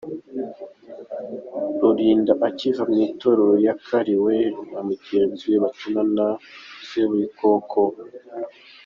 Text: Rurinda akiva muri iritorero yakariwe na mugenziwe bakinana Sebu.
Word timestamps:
Rurinda 1.79 2.33
akiva 2.47 2.81
muri 2.89 2.99
iritorero 3.07 3.51
yakariwe 3.67 4.35
na 4.71 4.79
mugenziwe 4.87 5.55
bakinana 5.63 6.25
Sebu. 6.87 7.19